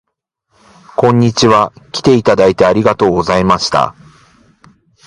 [0.97, 1.71] こんにちは。
[1.91, 3.93] きていただいてありがとうございました